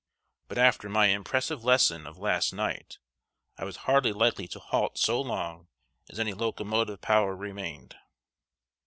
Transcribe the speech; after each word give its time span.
But 0.47 0.57
after 0.57 0.89
my 0.89 1.09
impressive 1.09 1.63
lesson 1.63 2.07
of 2.07 2.17
last 2.17 2.53
night, 2.53 2.97
I 3.55 3.65
was 3.65 3.75
hardly 3.85 4.11
likely 4.11 4.47
to 4.47 4.57
halt 4.59 4.97
so 4.97 5.21
long 5.21 5.67
as 6.09 6.19
any 6.19 6.33
locomotive 6.33 7.01
power 7.01 7.35
remained. 7.35 7.95